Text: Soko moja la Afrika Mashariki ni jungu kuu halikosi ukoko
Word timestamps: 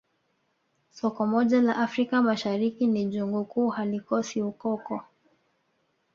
Soko 0.99 1.21
moja 1.33 1.61
la 1.61 1.75
Afrika 1.77 2.21
Mashariki 2.21 2.87
ni 2.87 3.05
jungu 3.05 3.45
kuu 3.45 3.69
halikosi 3.69 4.41
ukoko 4.41 5.01